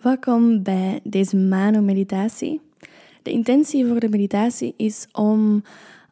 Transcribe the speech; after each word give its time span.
Welkom 0.00 0.62
bij 0.62 1.00
deze 1.02 1.36
Mano-meditatie. 1.36 2.60
De 3.22 3.30
intentie 3.30 3.86
voor 3.86 4.00
de 4.00 4.08
meditatie 4.08 4.74
is 4.76 5.06
om 5.12 5.62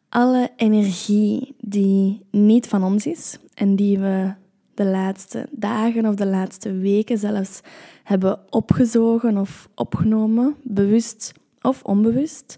alle 0.09 0.49
energie 0.55 1.55
die 1.61 2.21
niet 2.31 2.67
van 2.67 2.83
ons 2.83 3.05
is 3.05 3.37
en 3.53 3.75
die 3.75 3.99
we 3.99 4.33
de 4.73 4.85
laatste 4.85 5.47
dagen 5.51 6.05
of 6.05 6.15
de 6.15 6.25
laatste 6.25 6.73
weken 6.73 7.17
zelfs 7.17 7.61
hebben 8.03 8.39
opgezogen 8.49 9.37
of 9.37 9.69
opgenomen, 9.75 10.55
bewust 10.63 11.33
of 11.61 11.83
onbewust, 11.83 12.57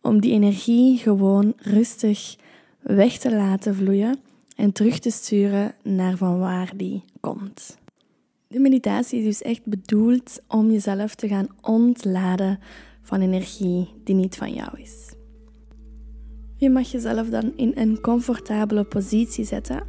om 0.00 0.20
die 0.20 0.32
energie 0.32 0.98
gewoon 0.98 1.52
rustig 1.56 2.36
weg 2.80 3.18
te 3.18 3.34
laten 3.34 3.74
vloeien 3.74 4.18
en 4.56 4.72
terug 4.72 4.98
te 4.98 5.10
sturen 5.10 5.74
naar 5.82 6.16
van 6.16 6.38
waar 6.38 6.72
die 6.76 7.04
komt. 7.20 7.78
De 8.52 8.60
meditatie 8.60 9.18
is 9.18 9.24
dus 9.24 9.42
echt 9.42 9.64
bedoeld 9.64 10.40
om 10.48 10.70
jezelf 10.70 11.14
te 11.14 11.28
gaan 11.28 11.48
ontladen 11.60 12.58
van 13.02 13.20
energie 13.20 13.88
die 14.04 14.14
niet 14.14 14.36
van 14.36 14.52
jou 14.52 14.80
is. 14.80 15.12
Je 16.56 16.70
mag 16.70 16.90
jezelf 16.90 17.28
dan 17.28 17.52
in 17.56 17.72
een 17.74 18.00
comfortabele 18.00 18.84
positie 18.84 19.44
zetten. 19.44 19.82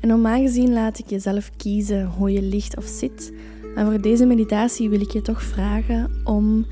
En 0.00 0.08
normaal 0.08 0.40
gezien 0.40 0.72
laat 0.72 0.98
ik 0.98 1.10
jezelf 1.10 1.50
kiezen 1.56 2.06
hoe 2.06 2.32
je 2.32 2.42
ligt 2.42 2.76
of 2.76 2.84
zit. 2.84 3.32
Maar 3.74 3.84
voor 3.84 4.00
deze 4.00 4.26
meditatie 4.26 4.88
wil 4.88 5.00
ik 5.00 5.10
je 5.10 5.22
toch 5.22 5.42
vragen 5.42 6.10
om 6.24 6.66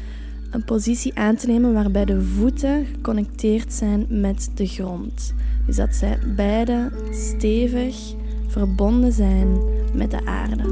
een 0.50 0.64
positie 0.64 1.14
aan 1.14 1.36
te 1.36 1.46
nemen 1.46 1.72
waarbij 1.72 2.04
de 2.04 2.22
voeten 2.22 2.86
geconnecteerd 2.86 3.72
zijn 3.72 4.06
met 4.08 4.50
de 4.54 4.66
grond. 4.66 5.34
Dus 5.66 5.76
dat 5.76 5.94
zij 5.94 6.18
beide 6.36 6.90
stevig 7.10 8.22
verbonden 8.54 9.12
zijn 9.12 9.58
met 9.92 10.10
de 10.10 10.26
aarde. 10.26 10.62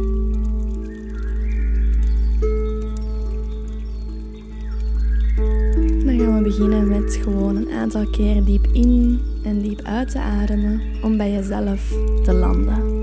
Dan 6.05 6.19
gaan 6.19 6.37
we 6.37 6.41
beginnen 6.43 6.89
met 6.89 7.19
gewoon 7.23 7.57
een 7.57 7.71
aantal 7.71 8.07
keren 8.11 8.45
diep 8.45 8.67
in 8.73 9.21
en 9.45 9.63
diep 9.63 9.81
uit 9.83 10.11
te 10.11 10.19
ademen 10.19 10.81
om 11.03 11.17
bij 11.17 11.33
jezelf 11.33 11.89
te 12.23 12.33
landen. 12.33 13.01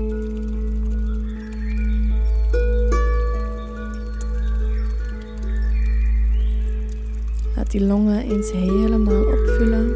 Laat 7.56 7.70
die 7.70 7.84
longen 7.84 8.22
eens 8.22 8.52
helemaal 8.52 9.22
opvullen. 9.22 9.94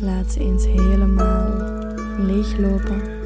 Laat 0.00 0.32
ze 0.32 0.40
eens 0.40 0.66
helemaal 0.66 1.71
leeglopen. 2.18 3.21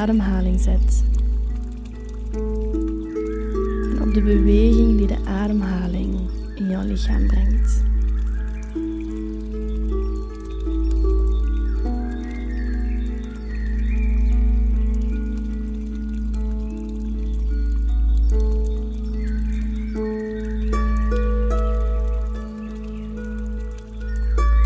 Ademhaling 0.00 0.60
zet 0.60 1.04
en 3.90 4.02
op 4.02 4.14
de 4.14 4.22
beweging 4.22 4.98
die 4.98 5.06
de 5.06 5.18
ademhaling 5.26 6.20
in 6.54 6.68
jouw 6.68 6.82
lichaam 6.82 7.26
brengt. 7.26 7.82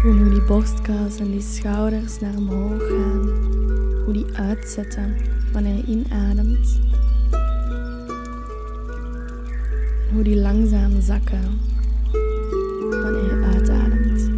Voel 0.00 0.16
hoe 0.16 0.30
die 0.30 0.42
borstkas 0.42 1.18
en 1.18 1.30
die 1.30 1.40
schouders 1.40 2.20
naar 2.20 2.36
omhoog 2.36 2.82
gaan. 2.88 3.73
Hoe 4.04 4.12
die 4.12 4.26
uitzetten 4.34 5.16
wanneer 5.53 5.76
je 5.76 5.84
inademt. 5.84 6.81
Hoe 10.12 10.22
die 10.22 10.37
langzaam 10.37 11.00
zakken 11.00 11.60
wanneer 12.91 13.25
je 13.25 13.50
uitademt. 13.54 14.32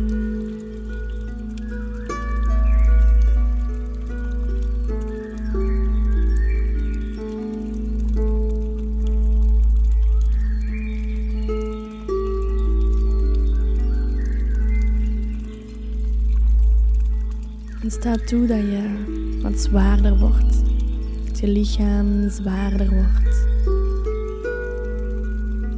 En 17.83 17.91
sta 17.91 18.15
toe 18.17 18.47
dat 18.47 18.59
je 18.59 19.16
wat 19.51 19.61
zwaarder 19.61 20.19
wordt. 20.19 20.63
Dat 21.27 21.39
je 21.39 21.49
lichaam 21.49 22.29
zwaarder 22.29 22.91
wordt. 22.91 23.47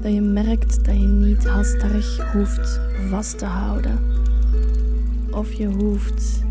Dat 0.02 0.12
je 0.12 0.20
merkt 0.20 0.84
dat 0.84 0.94
je 0.94 1.06
niet 1.06 1.46
halstarrig 1.46 2.32
hoeft 2.32 2.80
vast 3.08 3.38
te 3.38 3.44
houden. 3.44 3.98
Of 5.30 5.52
je 5.52 5.66
hoeft 5.66 6.42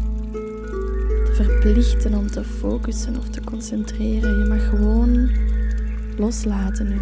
te 1.26 1.32
verplichten 1.34 2.14
om 2.14 2.28
te 2.28 2.44
focussen 2.44 3.18
of 3.18 3.30
te 3.30 3.42
concentreren. 3.44 4.40
Je 4.40 4.46
mag 4.46 4.70
gewoon 4.70 5.30
loslaten 6.18 6.88
nu. 6.88 7.00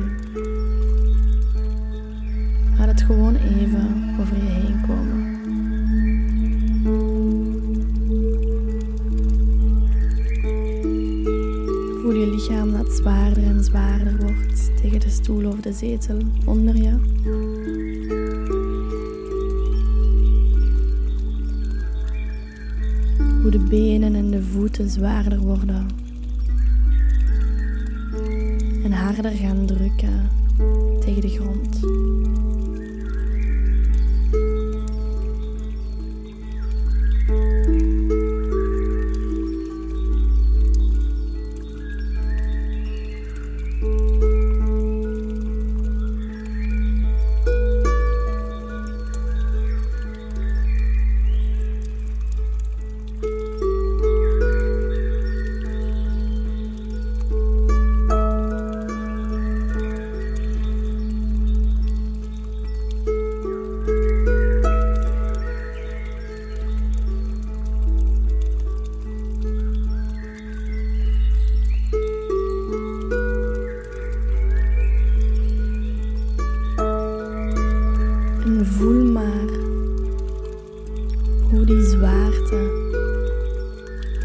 Laat 2.78 2.88
het 2.88 3.02
gewoon 3.02 3.36
even 3.36 4.16
over 4.20 4.36
je 4.36 4.50
heen 4.50 4.82
komen. 4.88 5.35
Zwaarder 12.90 13.44
en 13.44 13.64
zwaarder 13.64 14.18
wordt 14.18 14.82
tegen 14.82 15.00
de 15.00 15.10
stoel 15.10 15.48
of 15.48 15.60
de 15.60 15.74
zetel 15.74 16.18
onder 16.46 16.76
je. 16.76 16.98
Hoe 23.42 23.52
de 23.52 23.60
benen 23.70 24.16
en 24.16 24.32
de 24.32 24.44
voeten 24.44 24.90
zwaarder 24.90 25.40
worden. 25.40 25.88
En 28.84 28.92
harder 28.92 29.32
gaan 29.32 29.66
drukken 29.66 30.30
tegen 31.00 31.22
de 31.22 31.30
grond. 31.30 31.80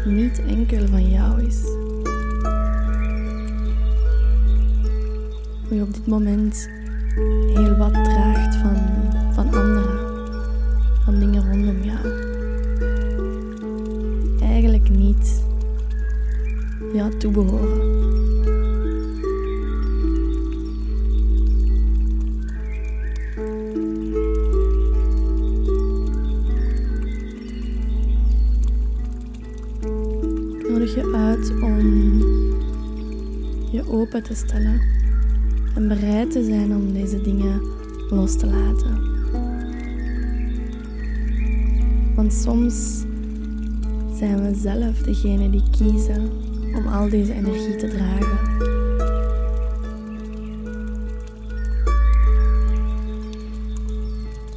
Niet 0.05 0.41
enkel 0.45 0.87
van 0.87 1.09
jou 1.09 1.41
is. 1.41 1.61
Hoe 5.67 5.75
je 5.77 5.81
op 5.81 5.93
dit 5.93 6.07
moment 6.07 6.69
heel 7.53 7.75
wat 7.77 7.93
draagt 7.93 8.55
van, 8.55 8.77
van 9.33 9.45
anderen, 9.45 9.99
van 11.03 11.19
dingen 11.19 11.51
rondom 11.51 11.83
jou. 11.83 12.29
Eigenlijk 14.41 14.89
niet 14.89 15.43
jou 16.93 17.17
toebehoren. 17.17 17.90
Uit 31.13 31.51
om 31.61 32.17
je 33.71 33.83
open 33.87 34.23
te 34.23 34.35
stellen 34.35 34.81
en 35.75 35.87
bereid 35.87 36.31
te 36.31 36.43
zijn 36.43 36.75
om 36.75 36.93
deze 36.93 37.21
dingen 37.21 37.61
los 38.09 38.37
te 38.37 38.45
laten. 38.45 39.09
Want 42.15 42.33
soms 42.33 43.03
zijn 44.17 44.41
we 44.43 44.55
zelf 44.55 44.97
degene 44.97 45.49
die 45.49 45.63
kiezen 45.77 46.29
om 46.75 46.87
al 46.87 47.09
deze 47.09 47.33
energie 47.33 47.75
te 47.75 47.87
dragen. 47.87 48.39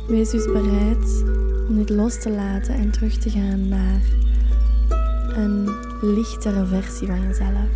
Wees 0.09 0.31
dus 0.31 0.45
bereid 0.45 1.25
om 1.69 1.77
dit 1.77 1.91
los 1.91 2.21
te 2.21 2.31
laten 2.31 2.75
en 2.75 2.91
terug 2.91 3.19
te 3.19 3.31
gaan 3.31 3.69
naar 3.69 4.03
een 5.37 5.84
lichtere 6.01 6.67
versie 6.67 7.07
van 7.07 7.21
jezelf. 7.21 7.69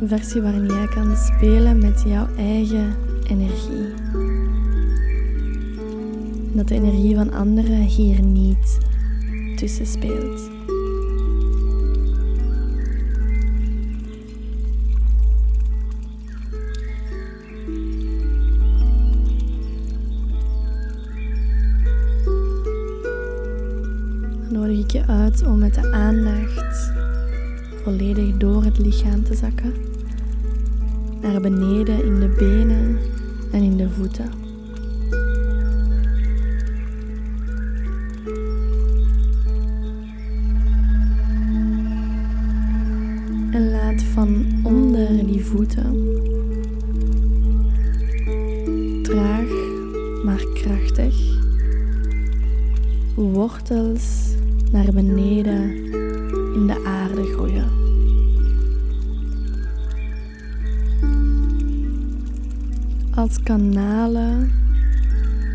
Een 0.00 0.08
versie 0.08 0.40
waarin 0.42 0.66
jij 0.66 0.86
kan 0.86 1.16
spelen 1.16 1.78
met 1.78 2.02
jouw 2.06 2.26
eigen 2.36 2.94
energie. 3.26 3.94
Dat 6.52 6.68
de 6.68 6.74
energie 6.74 7.14
van 7.14 7.32
anderen 7.32 7.80
hier 7.80 8.22
niet 8.22 8.78
tussen 9.56 9.86
speelt. 9.86 10.50
Volledig 27.88 28.36
door 28.36 28.64
het 28.64 28.78
lichaam 28.78 29.24
te 29.24 29.34
zakken. 29.34 29.74
Naar 31.20 31.40
beneden 31.40 32.04
in 32.04 32.20
de 32.20 32.28
benen 32.38 32.98
en 33.52 33.62
in 33.62 33.76
de 33.76 33.90
voeten. 33.90 34.47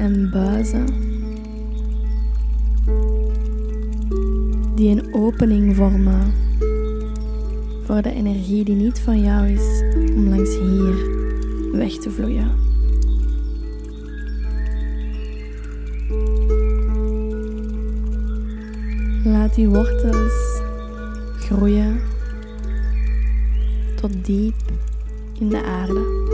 En 0.04 0.30
buizen 0.30 0.86
die 4.76 4.90
een 4.90 5.14
opening 5.14 5.76
vormen 5.76 6.34
voor 7.84 8.02
de 8.02 8.14
energie 8.14 8.64
die 8.64 8.76
niet 8.76 9.00
van 9.00 9.22
jou 9.22 9.48
is 9.48 9.84
om 10.16 10.30
langs 10.30 10.58
hier 10.58 10.96
weg 11.72 11.98
te 11.98 12.10
vloeien. 12.10 12.52
Laat 19.24 19.56
die 19.56 19.70
wortels 19.70 20.62
groeien 21.40 22.00
tot 23.96 24.26
diep 24.26 24.56
in 25.40 25.50
de 25.50 25.64
aarde. 25.64 26.33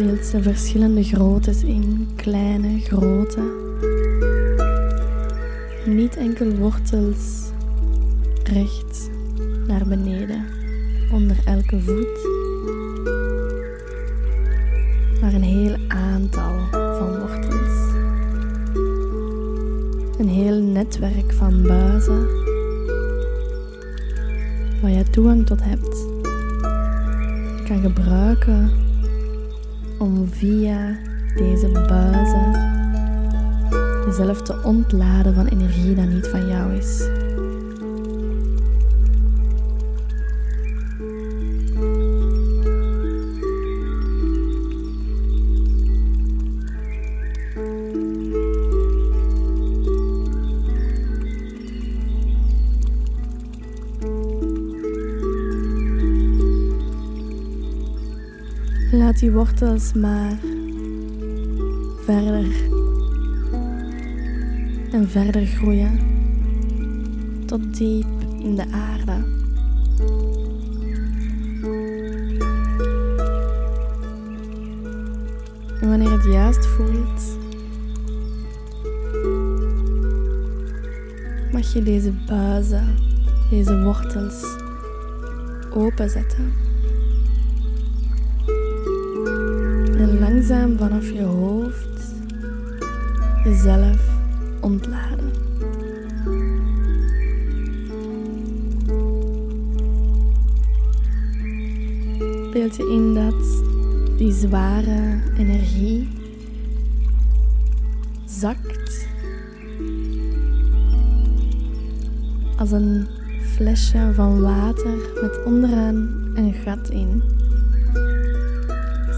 Beeld 0.00 0.24
ze 0.24 0.42
verschillende 0.42 1.02
groottes 1.02 1.62
in, 1.62 2.08
kleine, 2.16 2.80
grote. 2.80 3.40
Niet 5.86 6.16
enkel 6.16 6.54
wortels 6.54 7.50
recht 8.44 9.10
naar 9.66 9.86
beneden 9.86 10.44
onder 11.12 11.36
elke 11.44 11.80
voet, 11.80 12.28
maar 15.20 15.32
een 15.32 15.42
heel 15.42 15.76
aantal 15.88 16.58
een 20.18 20.28
heel 20.28 20.62
netwerk 20.62 21.32
van 21.32 21.62
buizen 21.62 22.26
waar 24.80 24.90
je 24.90 25.04
toegang 25.10 25.46
tot 25.46 25.60
hebt, 25.62 26.06
kan 27.66 27.80
gebruiken 27.80 28.88
om 30.00 30.28
via 30.28 30.98
deze 31.36 31.68
buizen 31.68 32.52
jezelf 34.06 34.42
te 34.42 34.62
ontladen 34.62 35.34
van 35.34 35.46
energie 35.46 35.94
dat 35.94 36.08
niet 36.08 36.26
van 36.26 36.48
jou 36.48 36.72
is. 36.74 37.19
Die 59.20 59.30
wortels 59.30 59.92
maar 59.92 60.38
verder 62.04 62.46
en 64.92 65.08
verder 65.08 65.46
groeien 65.46 65.98
tot 67.46 67.76
diep 67.76 68.06
in 68.38 68.54
de 68.54 68.64
aarde. 68.70 69.12
En 75.80 75.88
wanneer 75.88 76.10
het 76.10 76.24
juist 76.24 76.66
voelt, 76.66 77.38
mag 81.52 81.72
je 81.72 81.82
deze 81.82 82.12
buizen, 82.26 82.96
deze 83.50 83.82
wortels 83.82 84.44
openzetten. 85.74 86.69
Langzaam 90.40 90.76
vanaf 90.78 91.10
je 91.10 91.22
hoofd 91.22 92.14
jezelf 93.44 94.00
ontladen. 94.60 95.30
Beeld 102.52 102.76
je 102.76 102.90
in 102.90 103.14
dat 103.14 103.64
die 104.18 104.32
zware 104.32 105.20
energie 105.38 106.08
zakt 108.24 109.08
als 112.56 112.70
een 112.70 113.06
flesje 113.54 114.10
van 114.14 114.40
water 114.40 114.96
met 115.22 115.44
onderaan 115.44 116.08
een 116.34 116.52
gat 116.52 116.88
in 116.88 117.22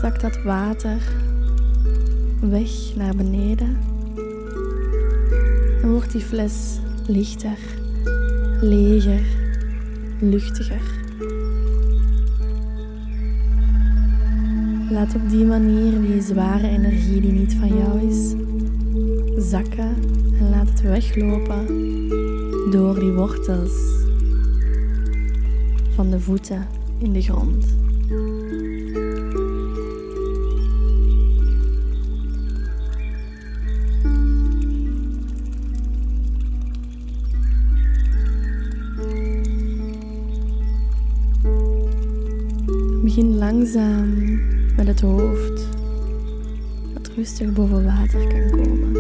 zakt 0.03 0.21
dat 0.21 0.43
water 0.43 0.99
weg 2.41 2.71
naar 2.97 3.17
beneden 3.17 3.77
en 5.83 5.91
wordt 5.91 6.13
die 6.13 6.21
fles 6.21 6.79
lichter, 7.07 7.59
leger, 8.61 9.25
luchtiger. 10.21 10.81
Laat 14.91 15.15
op 15.15 15.31
die 15.31 15.45
manier 15.45 16.01
die 16.01 16.23
zware 16.23 16.69
energie 16.69 17.21
die 17.21 17.33
niet 17.33 17.55
van 17.55 17.77
jou 17.77 18.09
is, 18.09 18.35
zakken 19.51 19.97
en 20.39 20.51
laat 20.51 20.69
het 20.69 20.81
weglopen 20.81 21.67
door 22.71 23.01
die 23.01 23.13
wortels 23.13 23.75
van 25.95 26.11
de 26.11 26.21
voeten 26.21 26.67
in 26.99 27.13
de 27.13 27.23
grond. 27.23 27.67
Langzaam 43.63 44.41
met 44.77 44.87
het 44.87 45.01
hoofd, 45.01 45.69
dat 46.93 47.11
rustig 47.17 47.53
boven 47.53 47.85
water 47.85 48.27
kan 48.27 48.51
komen. 48.51 48.93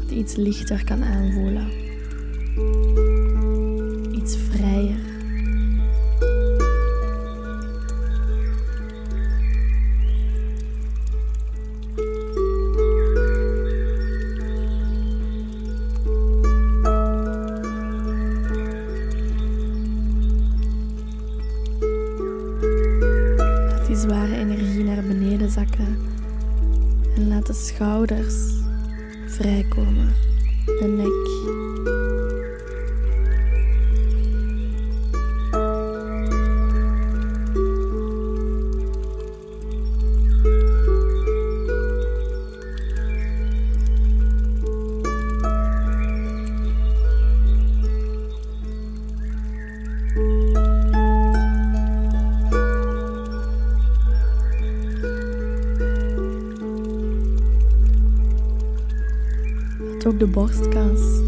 Dat 0.00 0.10
iets 0.10 0.36
lichter 0.36 0.84
kan 0.84 1.02
aanvoelen. 1.02 1.81
De 60.18 60.26
borstkas 60.26 61.20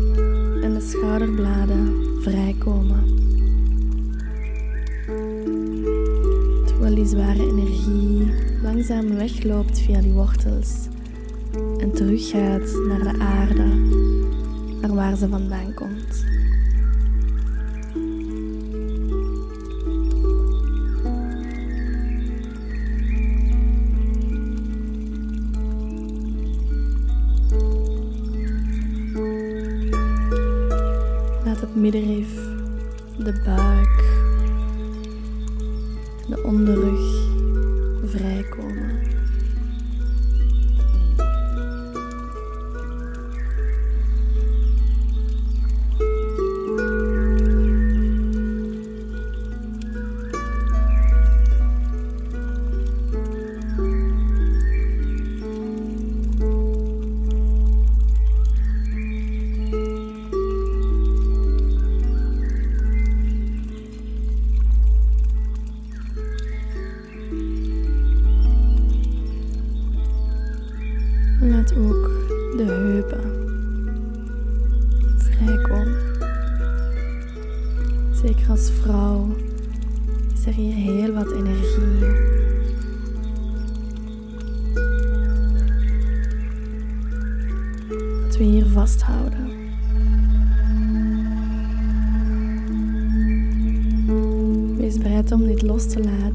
en 0.62 0.74
de 0.74 0.80
schouderbladen 0.80 1.94
vrijkomen. 2.20 3.04
Terwijl 6.66 6.94
die 6.94 7.06
zware 7.06 7.46
energie 7.46 8.32
langzaam 8.62 9.14
wegloopt 9.14 9.78
via 9.78 10.00
die 10.00 10.12
wortels 10.12 10.88
en 11.78 11.92
teruggaat 11.92 12.74
naar 12.88 13.02
de 13.02 13.18
aarde, 13.18 13.64
naar 14.80 14.94
waar 14.94 15.16
ze 15.16 15.28
vandaan 15.28 15.74
komt. 15.74 15.93
Middenrif, 31.74 32.34
de 33.18 33.32
buik, 33.44 34.04
de 36.28 36.42
onderrug 36.44 37.23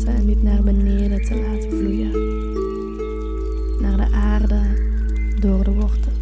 en 0.07 0.25
dit 0.25 0.43
naar 0.43 0.63
beneden 0.63 1.21
te 1.21 1.35
laten 1.35 1.69
vloeien. 1.69 2.11
Naar 3.81 3.97
de 3.97 4.15
aarde 4.15 4.61
door 5.39 5.63
de 5.63 5.71
wortels. 5.71 6.18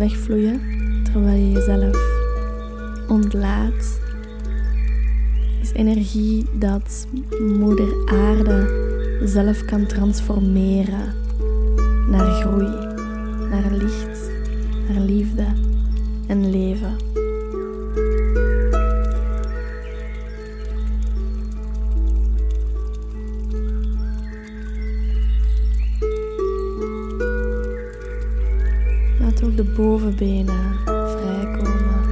Wegvloeien 0.00 0.60
terwijl 1.12 1.40
je 1.40 1.50
jezelf 1.50 1.98
ontlaat, 3.08 4.00
is 5.62 5.72
energie 5.72 6.46
dat 6.58 7.06
Moeder 7.40 7.92
Aarde 8.06 8.88
zelf 9.24 9.64
kan 9.64 9.86
transformeren 9.86 11.14
naar 12.08 12.30
groei, 12.30 12.68
naar 13.50 13.72
licht, 13.72 14.30
naar 14.88 15.00
liefde 15.00 15.46
en 16.26 16.50
leven. 16.50 17.19
Bovenbenen 30.20 30.76
vrijkomen. 30.84 32.04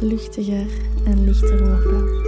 Luchtiger 0.00 0.66
en 1.04 1.24
lichter 1.24 1.58
worden. 1.58 2.22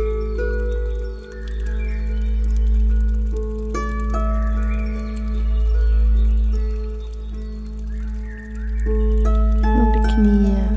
En 9.63 9.81
ook 9.81 9.93
de 9.93 10.13
knieën 10.15 10.77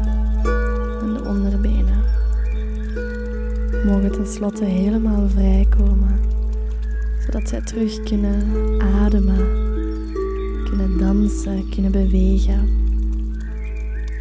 en 1.01 1.13
de 1.13 1.23
onderbenen 1.27 2.03
mogen 3.85 4.11
tenslotte 4.11 4.65
helemaal 4.65 5.29
vrijkomen, 5.29 6.19
zodat 7.25 7.49
zij 7.49 7.61
terug 7.61 8.03
kunnen 8.03 8.43
ademen 8.81 9.58
kunnen 11.69 11.91
bewegen. 11.91 12.67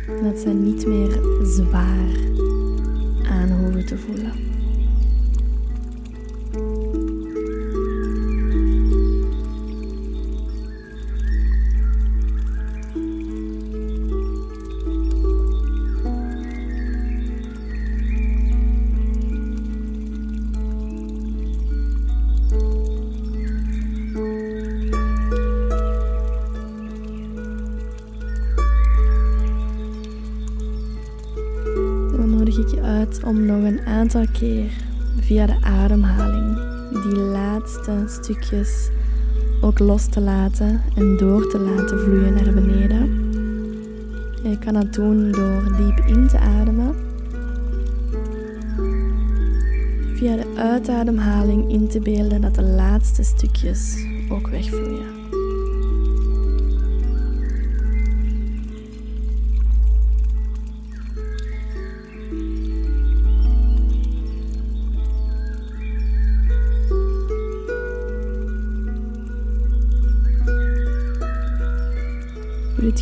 En 0.08 0.24
dat 0.24 0.38
ze 0.38 0.48
niet 0.48 0.86
meer 0.86 1.20
zwaar 1.42 2.16
aan 3.30 3.50
hoeven 3.50 3.86
te 3.86 3.98
voelen. 3.98 4.32
Om 33.28 33.44
nog 33.44 33.62
een 33.62 33.80
aantal 33.86 34.24
keer 34.32 34.70
via 35.20 35.46
de 35.46 35.56
ademhaling 35.60 36.56
die 36.90 37.16
laatste 37.16 38.04
stukjes 38.06 38.90
ook 39.60 39.78
los 39.78 40.06
te 40.06 40.20
laten 40.20 40.80
en 40.94 41.16
door 41.16 41.50
te 41.50 41.58
laten 41.58 42.00
vloeien 42.00 42.34
naar 42.34 42.54
beneden. 42.54 43.30
Je 44.42 44.58
kan 44.58 44.74
dat 44.74 44.94
doen 44.94 45.32
door 45.32 45.76
diep 45.76 45.98
in 46.06 46.28
te 46.28 46.38
ademen. 46.38 46.94
Via 50.14 50.36
de 50.36 50.54
uitademhaling 50.56 51.70
in 51.70 51.88
te 51.88 52.00
beelden 52.00 52.40
dat 52.40 52.54
de 52.54 52.62
laatste 52.62 53.22
stukjes 53.22 54.06
ook 54.28 54.48
wegvloeien. 54.48 55.17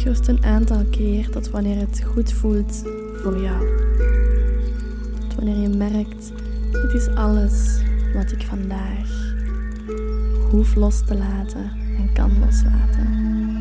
Gerust 0.06 0.28
een 0.28 0.44
aantal 0.44 0.84
keer 0.90 1.30
tot 1.30 1.50
wanneer 1.50 1.76
het 1.76 2.02
goed 2.04 2.32
voelt 2.32 2.82
voor 3.22 3.38
jou. 3.40 3.66
Tot 5.20 5.34
wanneer 5.34 5.56
je 5.56 5.68
merkt, 5.68 6.32
dit 6.72 6.92
is 6.92 7.08
alles 7.08 7.82
wat 8.14 8.32
ik 8.32 8.42
vandaag 8.42 9.34
hoef 10.50 10.74
los 10.74 11.04
te 11.04 11.14
laten 11.14 11.70
en 11.96 12.12
kan 12.12 12.38
loslaten. 12.38 13.55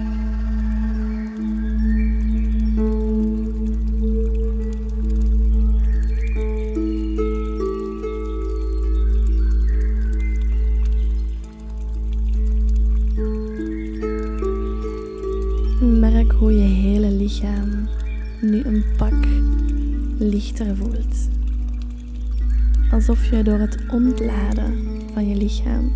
Alsof 23.07 23.25
je 23.25 23.43
door 23.43 23.59
het 23.59 23.77
ontladen 23.91 25.01
van 25.13 25.29
je 25.29 25.35
lichaam 25.35 25.95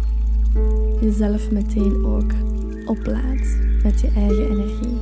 jezelf 1.01 1.51
meteen 1.51 2.06
ook 2.06 2.32
oplaadt 2.86 3.58
met 3.84 4.01
je 4.01 4.08
eigen 4.16 4.50
energie. 4.50 4.98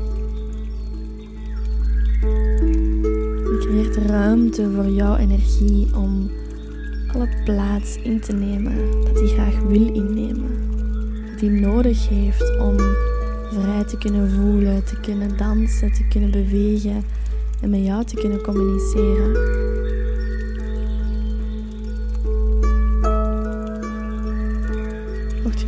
Je 3.43 3.57
creëert 3.59 4.09
ruimte 4.09 4.71
voor 4.71 4.89
jouw 4.89 5.15
energie 5.15 5.95
om 5.95 6.31
alle 7.13 7.29
plaats 7.43 7.95
in 8.03 8.19
te 8.19 8.33
nemen 8.33 8.91
dat 8.91 9.19
hij 9.19 9.27
graag 9.27 9.59
wil 9.59 9.93
innemen. 9.93 10.69
Dat 11.31 11.39
hij 11.39 11.49
nodig 11.49 12.09
heeft 12.09 12.57
om 12.59 12.77
vrij 13.51 13.83
te 13.83 13.97
kunnen 13.97 14.29
voelen, 14.29 14.83
te 14.83 14.99
kunnen 14.99 15.37
dansen, 15.37 15.93
te 15.93 16.07
kunnen 16.07 16.31
bewegen 16.31 17.03
en 17.61 17.69
met 17.69 17.85
jou 17.85 18.03
te 18.03 18.15
kunnen 18.15 18.41
communiceren. 18.41 19.66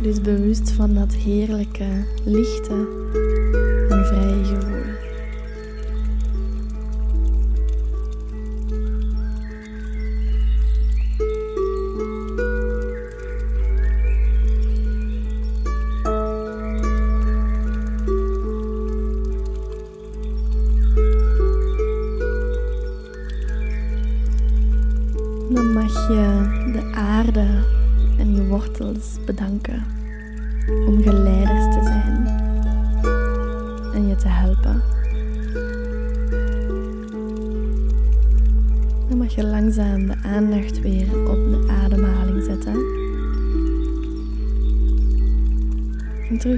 Dus 0.02 0.20
bewust 0.20 0.70
van 0.70 0.94
dat 0.94 1.14
heerlijke, 1.14 2.04
lichte 2.24 2.88
en 3.88 4.06
vrije 4.06 4.44
gevoel. 4.44 4.79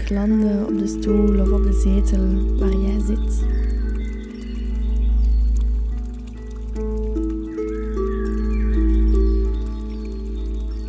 Terug 0.00 0.66
op 0.66 0.78
de 0.78 0.87
stoel 0.87 1.40
of 1.40 1.50
op 1.50 1.62
de 1.62 1.72
zetel 1.72 2.57
waar 2.59 2.76
jij 2.76 3.00
zit. 3.00 3.44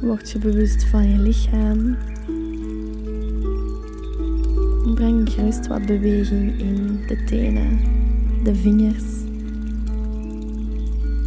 Word 0.01 0.29
je 0.29 0.39
bewust 0.39 0.83
van 0.85 1.09
je 1.09 1.17
lichaam. 1.17 1.97
Breng 4.95 5.29
gerust 5.29 5.67
wat 5.67 5.85
beweging 5.85 6.59
in 6.59 6.99
de 7.07 7.23
tenen, 7.23 7.79
de 8.43 8.55
vingers, 8.55 9.03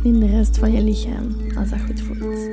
in 0.03 0.21
de 0.21 0.27
rest 0.27 0.59
van 0.59 0.73
je 0.73 0.83
lichaam, 0.83 1.37
als 1.57 1.71
dat 1.71 1.81
goed 1.81 2.01
voelt. 2.01 2.49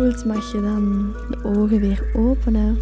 Voelt, 0.00 0.24
mag 0.24 0.52
je 0.52 0.60
dan 0.60 1.12
de 1.30 1.44
ogen 1.44 1.80
weer 1.80 2.10
openen. 2.12 2.78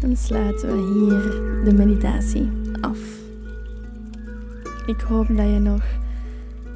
Dan 0.00 0.16
sluiten 0.16 0.68
we 0.68 0.98
hier 0.98 1.20
de 1.64 1.72
meditatie 1.72 2.48
af. 2.80 2.98
Ik 4.86 5.00
hoop 5.00 5.26
dat 5.26 5.46
je 5.46 5.58
nog 5.58 5.82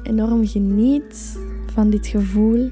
enorm 0.03 0.47
geniet 0.47 1.39
van 1.73 1.89
dit 1.89 2.07
gevoel. 2.07 2.69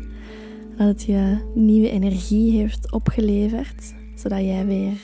Dat 0.78 0.88
het 0.88 1.04
je 1.04 1.38
nieuwe 1.56 1.90
energie 1.90 2.60
heeft 2.60 2.92
opgeleverd. 2.92 3.94
Zodat 4.16 4.40
jij 4.40 4.66
weer 4.66 4.98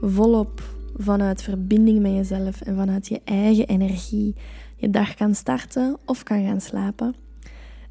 volop 0.00 0.62
vanuit 0.96 1.42
verbinding 1.42 2.00
met 2.00 2.12
jezelf 2.12 2.60
en 2.60 2.76
vanuit 2.76 3.08
je 3.08 3.20
eigen 3.24 3.66
energie 3.66 4.34
je 4.76 4.90
dag 4.90 5.14
kan 5.14 5.34
starten 5.34 5.96
of 6.04 6.22
kan 6.22 6.44
gaan 6.44 6.60
slapen. 6.60 7.14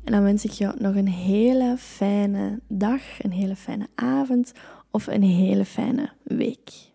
En 0.09 0.15
dan 0.15 0.23
wens 0.23 0.45
ik 0.45 0.51
je 0.51 0.73
nog 0.77 0.95
een 0.95 1.07
hele 1.07 1.75
fijne 1.77 2.59
dag, 2.67 3.01
een 3.21 3.31
hele 3.31 3.55
fijne 3.55 3.87
avond 3.95 4.51
of 4.91 5.07
een 5.07 5.23
hele 5.23 5.65
fijne 5.65 6.09
week. 6.23 6.88